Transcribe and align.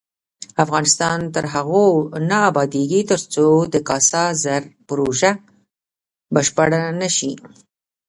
افغانستان 0.63 1.19
تر 1.35 1.45
هغو 1.53 1.85
نه 2.29 2.37
ابادیږي، 2.49 3.01
ترڅو 3.11 3.45
د 3.73 3.75
کاسا 3.87 4.23
زر 4.43 4.63
پروژه 4.87 5.31
بشپړه 6.33 6.81
نشي. 7.01 7.33